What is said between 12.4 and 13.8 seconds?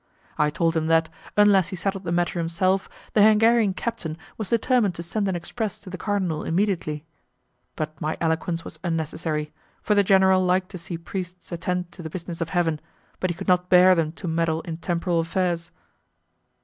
of Heaven, but he could not